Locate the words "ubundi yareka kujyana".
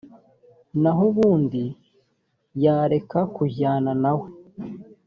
1.11-3.91